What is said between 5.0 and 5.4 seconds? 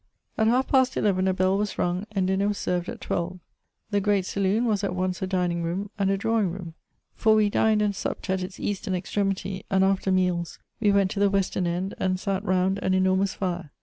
a